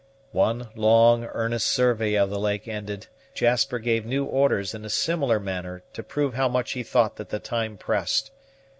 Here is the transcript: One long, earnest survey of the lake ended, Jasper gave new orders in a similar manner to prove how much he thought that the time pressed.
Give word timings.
One 0.33 0.69
long, 0.75 1.25
earnest 1.25 1.67
survey 1.67 2.15
of 2.15 2.31
the 2.31 2.39
lake 2.39 2.67
ended, 2.67 3.05
Jasper 3.35 3.77
gave 3.77 4.03
new 4.03 4.25
orders 4.25 4.73
in 4.73 4.83
a 4.83 4.89
similar 4.89 5.39
manner 5.39 5.83
to 5.93 6.01
prove 6.01 6.33
how 6.33 6.49
much 6.49 6.71
he 6.71 6.81
thought 6.81 7.17
that 7.17 7.29
the 7.29 7.37
time 7.37 7.77
pressed. 7.77 8.31